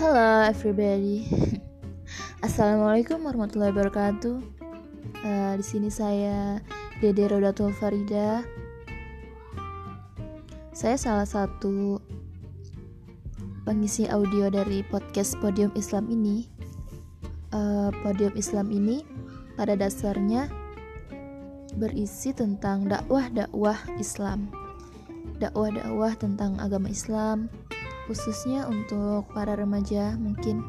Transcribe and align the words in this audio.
Halo 0.00 0.48
everybody. 0.48 1.28
Assalamualaikum 2.48 3.20
warahmatullahi 3.20 3.68
wabarakatuh. 3.68 4.40
Uh, 5.20 5.52
di 5.60 5.64
sini 5.76 5.92
saya 5.92 6.56
Dede 7.04 7.28
Rodatul 7.28 7.76
Farida. 7.76 8.40
Saya 10.72 10.96
salah 10.96 11.28
satu 11.28 12.00
pengisi 13.68 14.08
audio 14.08 14.48
dari 14.48 14.80
podcast 14.88 15.36
Podium 15.36 15.68
Islam 15.76 16.08
ini. 16.08 16.48
Uh, 17.52 17.92
Podium 18.00 18.32
Islam 18.40 18.72
ini 18.72 19.04
pada 19.60 19.76
dasarnya 19.76 20.48
berisi 21.76 22.32
tentang 22.32 22.88
dakwah-dakwah 22.88 23.76
Islam. 24.00 24.48
Dakwah-dakwah 25.44 26.16
tentang 26.16 26.56
agama 26.56 26.88
Islam, 26.88 27.52
khususnya 28.10 28.66
untuk 28.66 29.30
para 29.30 29.54
remaja 29.54 30.18
mungkin 30.18 30.66